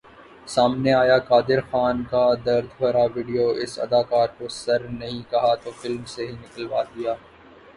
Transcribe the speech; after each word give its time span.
سامنے 0.47 0.93
آیا 0.93 1.17
قادر 1.27 1.59
خان 1.69 1.97
کا 2.11 2.23
درد 2.45 2.69
بھرا 2.77 3.03
ویڈیو، 3.13 3.47
اس 3.63 3.73
اداکار 3.79 4.27
کو 4.37 4.47
سر 4.55 4.81
نہیں 4.99 5.21
کہا 5.31 5.53
تو 5.63 5.79
فلم 5.79 6.03
سے 6.13 6.27
ہی 6.27 6.35
نکلوادیا 6.35 7.13